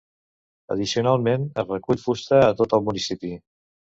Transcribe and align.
Addicionalment, 0.75 1.43
es 1.63 1.69
recull 1.73 2.01
fusta 2.05 2.39
a 2.47 2.57
tot 2.63 2.75
el 2.79 2.83
municipi. 2.87 3.33